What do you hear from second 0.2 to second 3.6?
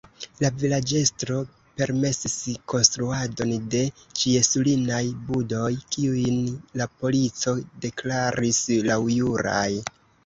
La vilaĝestro permesis konstruadon